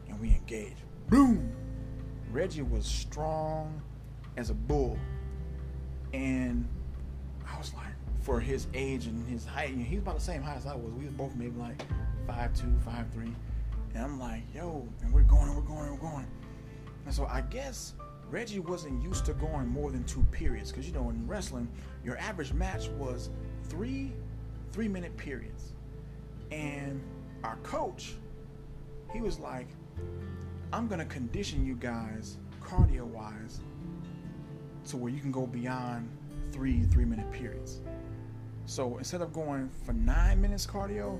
and 0.07 0.19
we 0.19 0.29
engage. 0.29 0.75
Boom. 1.09 1.51
Reggie 2.31 2.61
was 2.61 2.85
strong 2.85 3.81
as 4.38 4.50
a 4.50 4.53
bull. 4.53 4.97
And 6.13 6.67
I 7.47 7.57
was 7.57 7.73
like, 7.73 7.85
for 8.21 8.39
his 8.39 8.67
age 8.73 9.07
and 9.07 9.27
his 9.27 9.45
height, 9.45 9.75
know, 9.75 9.83
he's 9.83 10.00
about 10.00 10.15
the 10.15 10.21
same 10.21 10.41
height 10.41 10.57
as 10.57 10.65
I 10.65 10.75
was. 10.75 10.91
We 10.93 11.05
was 11.05 11.13
both 11.13 11.35
maybe 11.35 11.57
like 11.59 11.83
five 12.27 12.53
two, 12.53 12.71
five 12.85 13.11
three. 13.13 13.33
And 13.93 14.03
I'm 14.03 14.19
like, 14.19 14.43
yo, 14.53 14.88
and 15.01 15.11
we're 15.11 15.23
going, 15.23 15.47
and 15.47 15.55
we're 15.55 15.63
going, 15.63 15.88
and 15.88 15.91
we're 15.91 16.09
going. 16.09 16.27
And 17.05 17.13
so 17.13 17.25
I 17.25 17.41
guess 17.41 17.93
Reggie 18.31 18.59
wasn't 18.59 19.03
used 19.03 19.25
to 19.25 19.33
going 19.33 19.67
more 19.67 19.91
than 19.91 20.05
two 20.05 20.25
periods. 20.31 20.71
Because, 20.71 20.88
you 20.88 20.93
know, 20.93 21.09
in 21.09 21.27
wrestling, 21.27 21.67
your 22.03 22.17
average 22.17 22.53
match 22.53 22.88
was 22.89 23.29
three 23.65 24.13
three 24.71 24.88
minute 24.88 25.15
periods. 25.17 25.73
And 26.50 27.01
our 27.43 27.57
coach, 27.57 28.13
he 29.13 29.19
was 29.19 29.38
like, 29.38 29.67
I'm 30.71 30.88
to 31.00 31.05
condition 31.05 31.65
you 31.65 31.75
guys 31.75 32.38
cardio 32.63 33.03
wise 33.03 33.59
to 34.88 34.97
where 34.97 35.11
you 35.11 35.19
can 35.19 35.31
go 35.31 35.45
beyond 35.45 36.09
three 36.51 36.83
three 36.83 37.05
minute 37.05 37.29
periods. 37.31 37.81
So 38.65 38.97
instead 38.97 39.21
of 39.21 39.33
going 39.33 39.69
for 39.85 39.91
nine 39.91 40.41
minutes 40.41 40.65
cardio, 40.65 41.19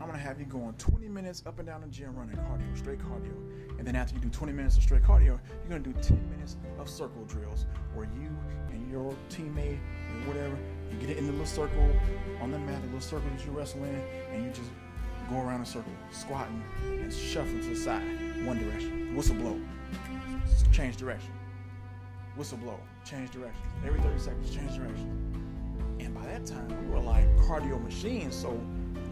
I'm 0.00 0.06
gonna 0.06 0.18
have 0.18 0.38
you 0.38 0.44
going 0.44 0.74
20 0.74 1.08
minutes 1.08 1.42
up 1.46 1.58
and 1.58 1.66
down 1.66 1.80
the 1.80 1.86
gym 1.86 2.14
running 2.14 2.36
cardio, 2.36 2.76
straight 2.76 2.98
cardio. 2.98 3.32
And 3.78 3.86
then 3.86 3.96
after 3.96 4.14
you 4.14 4.20
do 4.20 4.28
20 4.28 4.52
minutes 4.52 4.76
of 4.76 4.82
straight 4.82 5.02
cardio, 5.02 5.38
you're 5.38 5.68
gonna 5.68 5.80
do 5.80 5.92
10 6.02 6.30
minutes 6.30 6.56
of 6.78 6.88
circle 6.88 7.24
drills 7.24 7.66
where 7.94 8.06
you 8.20 8.28
and 8.70 8.90
your 8.90 9.14
teammate 9.30 9.78
or 9.78 10.28
whatever, 10.28 10.56
you 10.90 10.98
get 10.98 11.10
it 11.10 11.18
in 11.18 11.26
the 11.26 11.32
little 11.32 11.46
circle 11.46 11.90
on 12.40 12.50
the 12.50 12.58
mat, 12.58 12.80
the 12.82 12.86
little 12.88 13.00
circle 13.00 13.28
that 13.30 13.44
you 13.46 13.52
wrestle 13.52 13.82
in, 13.84 14.02
and 14.32 14.44
you 14.44 14.50
just 14.50 14.70
go 15.30 15.40
around 15.40 15.62
a 15.62 15.66
circle, 15.66 15.92
squatting 16.10 16.62
and 16.84 17.12
shuffling 17.12 17.62
to 17.62 17.70
the 17.70 17.76
side, 17.76 18.02
one 18.44 18.58
direction. 18.58 19.16
Whistle 19.16 19.36
blow, 19.36 19.58
change 20.72 20.98
direction. 20.98 21.32
Whistle 22.36 22.58
blow, 22.58 22.78
change 23.04 23.30
direction. 23.30 23.62
Every 23.84 24.00
30 24.00 24.18
seconds, 24.18 24.54
change 24.54 24.76
direction. 24.76 25.10
And 25.98 26.14
by 26.14 26.26
that 26.26 26.44
time, 26.44 26.68
we 26.84 26.94
were 26.94 27.00
like 27.00 27.26
cardio 27.38 27.82
machines, 27.82 28.36
so 28.36 28.60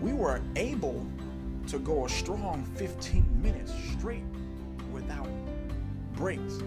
we 0.00 0.12
were 0.12 0.40
able 0.56 1.06
to 1.68 1.78
go 1.78 2.04
a 2.04 2.08
strong 2.08 2.64
15 2.76 3.42
minutes 3.42 3.72
straight 3.92 4.24
without 4.92 5.28
breaks. 6.14 6.58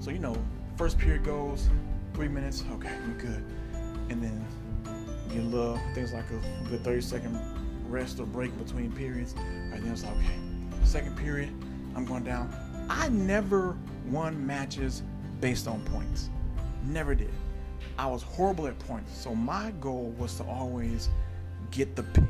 So, 0.00 0.10
you 0.10 0.18
know, 0.18 0.36
first 0.76 0.98
period 0.98 1.24
goes 1.24 1.68
three 2.14 2.28
minutes, 2.28 2.64
okay, 2.72 2.92
we're 3.06 3.20
good. 3.20 3.44
And 4.10 4.22
then 4.22 4.44
you 5.30 5.42
little 5.42 5.78
things 5.94 6.12
like 6.12 6.24
a 6.30 6.68
good 6.68 6.82
30 6.82 7.00
second 7.00 7.38
rest 7.88 8.20
or 8.20 8.26
break 8.26 8.56
between 8.64 8.92
periods. 8.92 9.34
And 9.36 9.84
then 9.84 9.92
it's 9.92 10.04
like, 10.04 10.14
okay, 10.14 10.38
second 10.84 11.16
period, 11.16 11.50
I'm 11.94 12.04
going 12.04 12.24
down. 12.24 12.52
I 12.88 13.08
never 13.10 13.76
won 14.06 14.46
matches 14.46 15.02
based 15.40 15.68
on 15.68 15.82
points. 15.82 16.30
Never 16.84 17.14
did. 17.14 17.30
I 17.98 18.06
was 18.06 18.22
horrible 18.22 18.66
at 18.66 18.78
points. 18.78 19.16
So 19.16 19.34
my 19.34 19.72
goal 19.80 20.14
was 20.18 20.36
to 20.36 20.44
always 20.44 21.10
get 21.70 21.96
the 21.96 22.02
pin. 22.02 22.28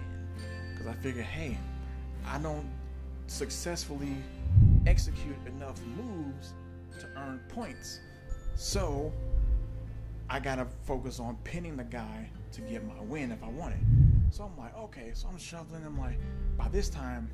I 0.89 0.95
figured, 0.95 1.25
hey, 1.25 1.59
I 2.27 2.39
don't 2.39 2.69
successfully 3.27 4.17
execute 4.87 5.37
enough 5.47 5.81
moves 5.97 6.55
to 7.01 7.07
earn 7.17 7.41
points. 7.49 8.01
So 8.55 9.13
I 10.31 10.41
gotta 10.41 10.67
focus 10.85 11.21
on 11.21 11.37
pinning 11.45 11.77
the 11.77 11.85
guy 11.85 12.29
to 12.53 12.61
get 12.63 12.85
my 12.87 13.01
win 13.03 13.33
if 13.33 13.43
I 13.43 13.49
want 13.49 13.75
it. 13.75 13.81
So 14.31 14.45
I'm 14.45 14.57
like, 14.63 14.77
okay, 14.77 15.11
so 15.15 15.29
I'm 15.29 15.39
shuffling. 15.39 15.85
I'm 15.85 15.99
like, 15.99 16.19
by 16.57 16.69
this 16.69 16.89
time, 16.89 17.31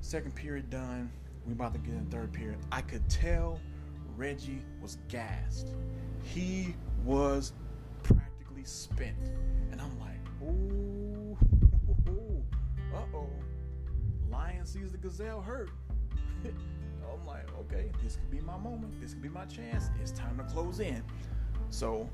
second 0.00 0.34
period 0.34 0.70
done, 0.70 1.10
we 1.46 1.52
about 1.52 1.72
to 1.74 1.78
get 1.78 1.94
in 1.94 2.06
third 2.06 2.32
period. 2.32 2.58
I 2.70 2.80
could 2.80 3.08
tell 3.08 3.60
Reggie 4.16 4.62
was 4.80 4.98
gassed. 5.08 5.68
He 6.22 6.74
was 7.04 7.52
practically 8.02 8.64
spent. 8.64 9.16
And 9.70 9.80
I'm 9.80 9.98
like, 10.00 10.18
ooh, 10.42 10.81
Sees 14.64 14.92
the 14.92 14.98
gazelle 14.98 15.40
hurt. 15.40 15.70
I'm 16.44 17.26
like, 17.26 17.46
okay, 17.60 17.90
this 18.02 18.16
could 18.16 18.30
be 18.30 18.40
my 18.40 18.56
moment. 18.56 19.00
This 19.00 19.12
could 19.12 19.22
be 19.22 19.28
my 19.28 19.44
chance. 19.44 19.90
It's 20.00 20.12
time 20.12 20.38
to 20.38 20.44
close 20.44 20.80
in. 20.80 21.02
So 21.70 22.08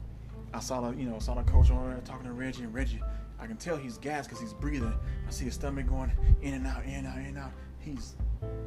I 0.52 0.60
saw 0.60 0.80
the, 0.80 0.96
you 0.96 1.08
know, 1.08 1.18
saw 1.18 1.34
the 1.34 1.42
coach 1.42 1.70
over 1.70 1.88
there 1.88 2.00
talking 2.04 2.26
to 2.26 2.32
Reggie, 2.32 2.64
and 2.64 2.74
Reggie, 2.74 3.02
I 3.38 3.46
can 3.46 3.56
tell 3.56 3.76
he's 3.76 3.98
gassed 3.98 4.28
because 4.28 4.42
he's 4.42 4.54
breathing. 4.54 4.94
I 5.26 5.30
see 5.30 5.44
his 5.44 5.54
stomach 5.54 5.86
going 5.86 6.10
in 6.42 6.54
and 6.54 6.66
out, 6.66 6.84
in 6.84 6.94
and 6.94 7.06
out, 7.06 7.18
in 7.18 7.26
and 7.26 7.38
out. 7.38 7.52
He's 7.78 8.16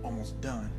almost 0.03 0.39
done. 0.41 0.71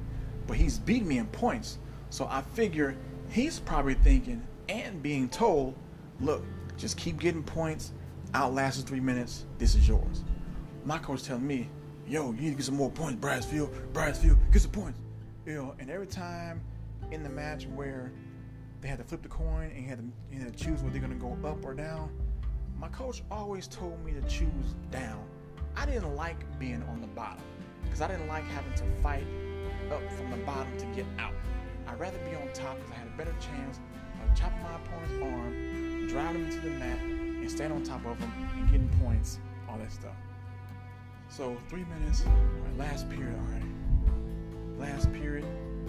But 0.47 0.57
he's 0.57 0.79
beating 0.79 1.09
me 1.09 1.19
in 1.19 1.27
points. 1.27 1.79
So 2.11 2.27
I 2.31 2.43
figure 2.55 2.97
he's 3.31 3.59
probably 3.59 3.95
thinking, 3.95 4.43
and 4.69 5.03
being 5.03 5.29
told, 5.29 5.75
look, 6.21 6.45
just 6.79 6.97
keep 6.97 7.19
getting 7.19 7.43
points, 7.43 7.93
outlast 8.35 8.81
the 8.81 8.87
three 8.87 9.01
minutes, 9.01 9.45
this 9.59 9.75
is 9.75 9.87
yours. 9.87 10.23
My 10.85 10.99
coach 10.99 11.25
telling 11.25 11.47
me, 11.47 11.69
yo, 12.13 12.31
you 12.33 12.43
need 12.43 12.51
to 12.51 12.57
get 12.57 12.67
some 12.67 12.77
more 12.77 12.91
points, 12.91 13.19
Bradsfield, 13.25 13.71
Bradsfield, 13.95 14.37
get 14.53 14.61
some 14.61 14.71
points. 14.71 15.01
You 15.47 15.55
know, 15.55 15.75
and 15.79 15.91
every 15.91 16.07
time 16.07 16.61
in 17.11 17.23
the 17.23 17.31
match 17.31 17.67
where 17.75 18.13
they 18.83 18.89
had 18.89 18.99
to 18.99 19.05
flip 19.05 19.23
the 19.23 19.31
coin 19.31 19.71
and 19.75 19.83
you 19.83 19.89
had 19.89 19.99
to, 19.99 20.05
you 20.31 20.39
had 20.39 20.55
to 20.55 20.65
choose 20.65 20.83
whether 20.83 20.91
they're 20.91 21.01
gonna 21.01 21.15
go 21.15 21.39
up 21.49 21.65
or 21.65 21.73
down, 21.73 22.11
my 22.79 22.89
coach 22.89 23.23
always 23.31 23.67
told 23.67 24.05
me 24.05 24.13
to 24.13 24.21
choose 24.29 24.75
down. 24.91 25.25
I 25.75 25.87
didn't 25.87 26.15
like 26.15 26.37
being 26.59 26.83
on 26.91 27.01
the 27.01 27.07
bottom 27.07 27.43
because 27.85 28.03
I 28.03 28.09
didn't 28.09 28.29
like 28.29 28.45
having 28.45 28.75
to 28.75 28.85
fight 29.03 29.27
up 29.91 30.03
from 30.13 30.31
the 30.33 30.37
bottom 30.45 30.77
to 30.77 30.85
get 30.95 31.07
out. 31.19 31.33
I'd 31.87 31.99
rather 31.99 32.19
be 32.19 32.37
on 32.37 32.53
top 32.53 32.77
because 32.77 32.93
I 32.93 32.95
had 32.97 33.09
a 33.09 33.17
better 33.17 33.35
chance 33.41 33.81
of 34.23 34.39
chopping 34.39 34.63
my 34.63 34.77
opponent's 34.77 35.25
arm, 35.25 36.09
driving 36.09 36.45
him 36.45 36.51
to 36.51 36.61
the 36.61 36.75
mat, 36.77 36.99
and 37.01 37.51
staying 37.51 37.73
on 37.73 37.83
top 37.83 38.05
of 38.05 38.19
him 38.19 38.31
and 38.59 38.71
getting 38.71 38.91
points, 39.03 39.39
all 39.67 39.79
that 39.79 39.91
stuff. 39.91 40.15
So 41.35 41.57
three 41.71 41.85
minutes, 41.99 42.25
right, 42.27 42.79
last 42.79 43.09
period, 43.09 43.35
all 43.35 43.55
right. 43.55 43.63
Last 44.79 45.11
period, 45.15 45.47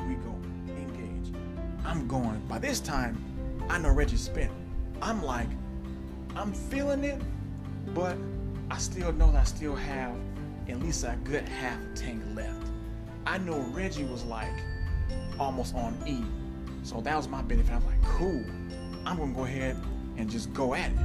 we 0.08 0.14
go. 0.16 0.34
Engage. 0.70 1.36
I'm 1.84 2.08
going. 2.08 2.42
By 2.48 2.60
this 2.60 2.80
time, 2.80 3.22
I 3.68 3.78
know 3.78 3.90
Reggie 3.90 4.16
spent. 4.16 4.54
I'm 5.02 5.22
like, 5.22 5.50
I'm 6.34 6.54
feeling 6.54 7.04
it, 7.04 7.22
but 7.88 8.16
I 8.72 8.78
still 8.78 9.12
know 9.12 9.34
that 9.34 9.42
I 9.42 9.44
still 9.44 9.76
have 9.76 10.16
at 10.70 10.80
least 10.80 11.04
a 11.04 11.18
good 11.26 11.46
half 11.50 11.78
tank 11.94 12.24
left. 12.36 12.66
I 13.28 13.38
know 13.38 13.60
Reggie 13.74 14.06
was 14.06 14.24
like 14.24 14.54
almost 15.38 15.76
on 15.76 15.98
E. 16.08 16.24
So 16.84 17.02
that 17.02 17.18
was 17.18 17.28
my 17.28 17.42
benefit. 17.42 17.74
I 17.74 17.76
was 17.76 17.86
like, 17.86 18.02
cool. 18.04 18.46
I'm 19.06 19.18
gonna 19.18 19.34
go 19.34 19.44
ahead 19.44 19.76
and 20.16 20.30
just 20.30 20.54
go 20.54 20.74
at 20.74 20.90
it. 20.90 20.98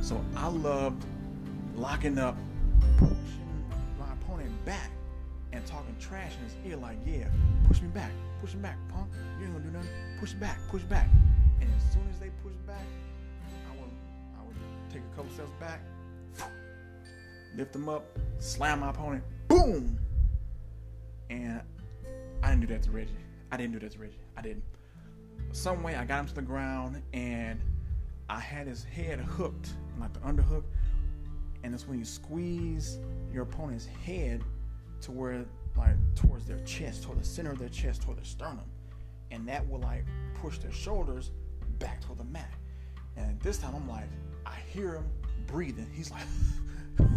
So 0.00 0.24
I 0.36 0.46
loved 0.46 1.04
locking 1.74 2.18
up, 2.18 2.36
pushing 2.96 3.49
back, 4.64 4.90
and 5.52 5.64
talking 5.66 5.94
trash 6.00 6.32
in 6.36 6.44
his 6.44 6.54
ear 6.72 6.76
like, 6.76 6.98
yeah, 7.04 7.26
push 7.66 7.80
me 7.80 7.88
back, 7.88 8.12
push 8.40 8.54
me 8.54 8.60
back, 8.60 8.76
punk. 8.88 9.08
You 9.38 9.46
ain't 9.46 9.54
gonna 9.54 9.64
do 9.64 9.70
nothing. 9.70 9.90
Push 10.18 10.32
back, 10.34 10.58
push 10.68 10.82
back. 10.82 11.08
And 11.60 11.68
as 11.76 11.92
soon 11.92 12.06
as 12.12 12.18
they 12.20 12.30
push 12.42 12.54
back, 12.66 12.84
I 13.68 13.80
would 13.80 13.90
I 14.38 14.42
would 14.46 14.56
take 14.92 15.02
a 15.12 15.16
couple 15.16 15.32
steps 15.32 15.50
back, 15.58 15.80
lift 17.56 17.72
them 17.72 17.88
up, 17.88 18.04
slam 18.38 18.80
my 18.80 18.90
opponent, 18.90 19.24
boom. 19.48 19.98
And 21.28 21.62
I 22.42 22.50
didn't 22.50 22.60
do 22.62 22.66
that 22.68 22.82
to 22.84 22.90
Reggie. 22.90 23.10
I 23.52 23.56
didn't 23.56 23.72
do 23.72 23.78
that 23.80 23.92
to 23.92 23.98
Reggie. 23.98 24.18
I 24.36 24.42
didn't. 24.42 24.64
Some 25.52 25.82
way 25.82 25.96
I 25.96 26.04
got 26.04 26.20
him 26.20 26.26
to 26.26 26.34
the 26.34 26.42
ground 26.42 27.02
and 27.12 27.60
I 28.28 28.38
had 28.38 28.66
his 28.66 28.84
head 28.84 29.18
hooked, 29.18 29.70
like 29.98 30.12
the 30.12 30.20
underhook. 30.20 30.62
And 31.62 31.74
it's 31.74 31.86
when 31.86 31.98
you 31.98 32.04
squeeze 32.04 32.98
your 33.32 33.42
opponent's 33.42 33.86
head 33.86 34.42
to 35.02 35.12
where, 35.12 35.44
like, 35.76 35.96
towards 36.14 36.46
their 36.46 36.60
chest, 36.60 37.02
toward 37.04 37.20
the 37.20 37.24
center 37.24 37.52
of 37.52 37.58
their 37.58 37.68
chest, 37.68 38.02
toward 38.02 38.18
their 38.18 38.24
sternum. 38.24 38.64
And 39.30 39.46
that 39.48 39.68
will, 39.68 39.80
like, 39.80 40.04
push 40.34 40.58
their 40.58 40.72
shoulders 40.72 41.30
back 41.78 42.00
toward 42.00 42.18
the 42.18 42.24
mat. 42.24 42.52
And 43.16 43.38
this 43.40 43.58
time 43.58 43.74
I'm 43.74 43.88
like, 43.88 44.08
I 44.46 44.56
hear 44.72 44.94
him 44.94 45.04
breathing. 45.46 45.90
He's 45.92 46.10
like, 46.10 46.22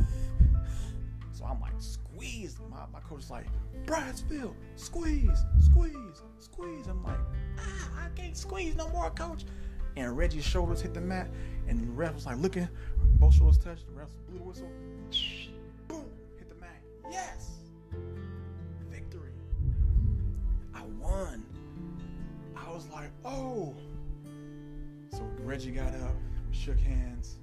so 1.31 1.45
I'm 1.45 1.59
like, 1.61 1.73
squeeze. 1.79 2.57
My, 2.69 2.85
my 2.91 2.99
coach 3.01 3.23
is 3.23 3.29
like, 3.31 3.45
Bradsfield, 3.85 4.53
squeeze, 4.75 5.45
squeeze, 5.59 6.21
squeeze. 6.39 6.87
I'm 6.87 7.03
like, 7.03 7.19
ah, 7.59 8.05
I 8.05 8.09
can't 8.15 8.37
squeeze 8.37 8.75
no 8.75 8.87
more, 8.89 9.09
coach. 9.11 9.45
And 9.95 10.17
Reggie's 10.17 10.45
shoulders 10.45 10.81
hit 10.81 10.93
the 10.93 11.01
mat, 11.01 11.29
and 11.67 11.79
the 11.79 11.91
ref 11.91 12.15
was 12.15 12.25
like 12.25 12.37
looking, 12.37 12.67
both 13.19 13.35
shoulders 13.35 13.57
touched. 13.57 13.85
The 13.87 13.93
ref 13.93 14.09
blew 14.27 14.39
the 14.39 14.43
whistle, 14.43 14.69
boom, 15.87 16.05
hit 16.37 16.49
the 16.49 16.55
mat. 16.55 16.81
Yes, 17.11 17.51
victory. 18.89 19.31
I 20.73 20.81
won. 20.99 21.45
I 22.55 22.71
was 22.71 22.87
like, 22.89 23.11
oh. 23.23 23.75
So 25.11 25.21
Reggie 25.43 25.71
got 25.71 25.93
up, 25.93 26.15
we 26.49 26.55
shook 26.55 26.79
hands, 26.79 27.35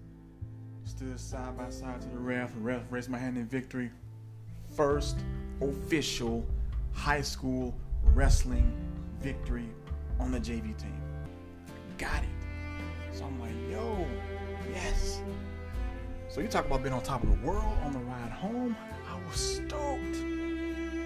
stood 0.84 1.20
side 1.20 1.56
by 1.56 1.70
side 1.70 2.00
to 2.00 2.08
the 2.08 2.18
ref. 2.18 2.52
The 2.54 2.60
ref 2.60 2.82
raised 2.90 3.10
my 3.10 3.18
hand 3.18 3.36
in 3.36 3.46
victory. 3.46 3.90
First 4.76 5.18
official 5.60 6.44
high 6.92 7.20
school 7.20 7.74
wrestling 8.14 8.72
victory 9.20 9.68
on 10.18 10.32
the 10.32 10.40
JV 10.40 10.76
team. 10.76 11.00
Got 11.96 12.22
it. 12.22 12.29
So 13.20 13.26
I'm 13.26 13.38
like, 13.38 13.52
yo, 13.70 14.06
yes. 14.72 15.20
So 16.30 16.40
you 16.40 16.48
talk 16.48 16.64
about 16.64 16.82
being 16.82 16.94
on 16.94 17.02
top 17.02 17.22
of 17.22 17.28
the 17.28 17.46
world 17.46 17.76
on 17.84 17.92
the 17.92 17.98
ride 17.98 18.30
home. 18.30 18.74
I 19.06 19.28
was 19.28 19.38
stoked. 19.56 20.14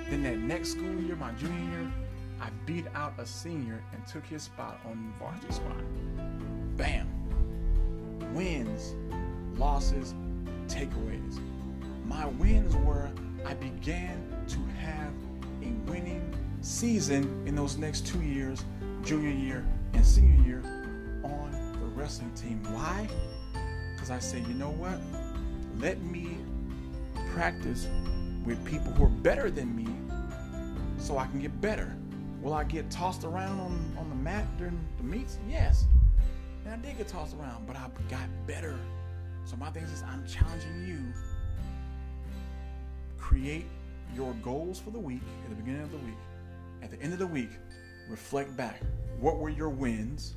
Then 0.08 0.22
that 0.22 0.38
next 0.38 0.72
school 0.72 0.94
year, 1.02 1.16
my 1.16 1.32
junior 1.32 1.70
year, 1.72 1.92
I 2.40 2.50
beat 2.66 2.84
out 2.94 3.14
a 3.18 3.26
senior 3.26 3.82
and 3.92 4.06
took 4.06 4.24
his 4.26 4.44
spot 4.44 4.78
on 4.86 5.12
varsity 5.18 5.54
squad. 5.54 5.82
Bam. 6.76 7.08
Wins, 8.32 8.94
losses, 9.58 10.14
takeaways. 10.68 11.40
My 12.06 12.26
wins 12.26 12.76
were 12.76 13.10
I 13.44 13.54
began 13.54 14.24
to 14.46 14.58
have 14.78 15.12
a 15.62 15.90
winning 15.90 16.32
season 16.60 17.42
in 17.44 17.56
those 17.56 17.76
next 17.76 18.06
two 18.06 18.22
years, 18.22 18.64
junior 19.02 19.30
year 19.30 19.66
and 19.94 20.06
senior 20.06 20.46
year, 20.46 20.62
on 21.24 21.63
wrestling 21.94 22.32
team. 22.34 22.62
Why? 22.72 23.08
Because 23.94 24.10
I 24.10 24.18
said, 24.18 24.46
you 24.46 24.54
know 24.54 24.70
what? 24.70 25.00
Let 25.78 26.00
me 26.02 26.36
practice 27.32 27.88
with 28.44 28.64
people 28.64 28.92
who 28.92 29.04
are 29.04 29.08
better 29.08 29.50
than 29.50 29.74
me 29.74 29.86
so 30.98 31.18
I 31.18 31.26
can 31.26 31.40
get 31.40 31.60
better. 31.60 31.96
Will 32.40 32.52
I 32.52 32.64
get 32.64 32.90
tossed 32.90 33.24
around 33.24 33.58
on, 33.60 33.96
on 33.98 34.08
the 34.08 34.14
mat 34.14 34.44
during 34.58 34.78
the 34.98 35.04
meets? 35.04 35.38
Yes. 35.48 35.86
And 36.64 36.74
I 36.74 36.76
did 36.76 36.98
get 36.98 37.08
tossed 37.08 37.34
around, 37.36 37.66
but 37.66 37.76
I 37.76 37.88
got 38.10 38.28
better. 38.46 38.78
So 39.44 39.56
my 39.56 39.70
thing 39.70 39.84
is 39.84 40.02
I'm 40.02 40.26
challenging 40.26 40.86
you. 40.86 40.98
Create 43.18 43.66
your 44.14 44.34
goals 44.42 44.78
for 44.78 44.90
the 44.90 44.98
week 44.98 45.22
at 45.44 45.50
the 45.50 45.56
beginning 45.56 45.82
of 45.82 45.90
the 45.90 45.98
week. 45.98 46.14
At 46.82 46.90
the 46.90 47.00
end 47.00 47.12
of 47.12 47.18
the 47.18 47.26
week, 47.26 47.50
reflect 48.08 48.56
back. 48.56 48.80
What 49.18 49.38
were 49.38 49.48
your 49.48 49.70
wins? 49.70 50.34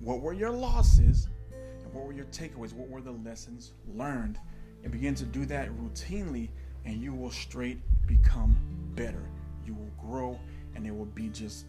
What 0.00 0.20
were 0.20 0.32
your 0.32 0.50
losses? 0.50 1.28
And 1.52 1.92
what 1.92 2.04
were 2.04 2.12
your 2.12 2.26
takeaways? 2.26 2.72
What 2.72 2.88
were 2.88 3.00
the 3.00 3.12
lessons 3.12 3.72
learned? 3.94 4.38
And 4.82 4.92
begin 4.92 5.14
to 5.16 5.24
do 5.24 5.46
that 5.46 5.70
routinely, 5.70 6.50
and 6.84 7.00
you 7.00 7.12
will 7.12 7.30
straight 7.30 7.80
become 8.06 8.56
better. 8.94 9.28
You 9.64 9.74
will 9.74 9.90
grow, 9.98 10.38
and 10.74 10.86
it 10.86 10.94
will 10.94 11.06
be 11.06 11.28
just 11.28 11.66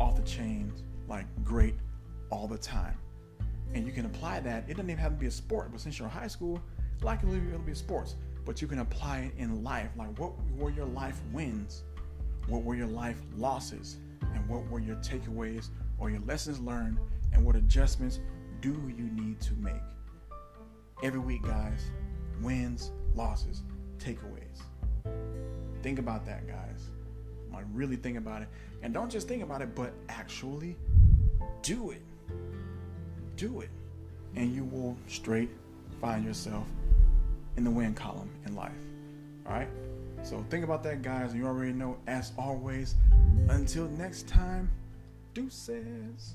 off 0.00 0.16
the 0.16 0.22
chains, 0.22 0.82
like 1.08 1.26
great 1.44 1.74
all 2.30 2.48
the 2.48 2.58
time. 2.58 2.96
And 3.74 3.86
you 3.86 3.92
can 3.92 4.06
apply 4.06 4.40
that. 4.40 4.64
It 4.68 4.74
doesn't 4.74 4.90
even 4.90 5.00
have 5.00 5.12
to 5.12 5.18
be 5.18 5.26
a 5.26 5.30
sport, 5.30 5.70
but 5.70 5.80
since 5.80 5.98
you're 5.98 6.08
in 6.08 6.14
high 6.14 6.26
school, 6.26 6.60
likely 7.02 7.36
it'll 7.36 7.58
be 7.60 7.74
sports. 7.74 8.16
But 8.44 8.62
you 8.62 8.66
can 8.66 8.78
apply 8.78 9.18
it 9.18 9.32
in 9.36 9.62
life. 9.62 9.90
Like, 9.96 10.18
what 10.18 10.32
were 10.56 10.70
your 10.70 10.86
life 10.86 11.20
wins? 11.32 11.82
What 12.48 12.64
were 12.64 12.74
your 12.74 12.86
life 12.86 13.20
losses? 13.36 13.98
And 14.34 14.48
what 14.48 14.66
were 14.70 14.80
your 14.80 14.96
takeaways 14.96 15.68
or 15.98 16.10
your 16.10 16.20
lessons 16.20 16.58
learned? 16.58 16.98
And 17.38 17.46
what 17.46 17.54
adjustments 17.54 18.18
do 18.60 18.70
you 18.70 19.04
need 19.12 19.40
to 19.42 19.54
make? 19.54 19.74
Every 21.04 21.20
week, 21.20 21.44
guys, 21.44 21.88
wins, 22.42 22.90
losses, 23.14 23.62
takeaways. 24.00 24.60
Think 25.80 26.00
about 26.00 26.26
that, 26.26 26.48
guys. 26.48 26.88
Like, 27.52 27.64
really 27.72 27.94
think 27.94 28.18
about 28.18 28.42
it. 28.42 28.48
And 28.82 28.92
don't 28.92 29.08
just 29.08 29.28
think 29.28 29.44
about 29.44 29.62
it, 29.62 29.72
but 29.76 29.92
actually 30.08 30.76
do 31.62 31.92
it. 31.92 32.02
Do 33.36 33.60
it. 33.60 33.70
And 34.34 34.52
you 34.52 34.64
will 34.64 34.96
straight 35.06 35.50
find 36.00 36.24
yourself 36.24 36.66
in 37.56 37.62
the 37.62 37.70
win 37.70 37.94
column 37.94 38.30
in 38.46 38.56
life. 38.56 38.72
All 39.46 39.52
right? 39.52 39.68
So 40.24 40.44
think 40.50 40.64
about 40.64 40.82
that, 40.82 41.02
guys. 41.02 41.36
You 41.36 41.46
already 41.46 41.72
know, 41.72 41.98
as 42.08 42.32
always, 42.36 42.96
until 43.48 43.86
next 43.90 44.26
time, 44.26 44.68
deuces. 45.34 46.34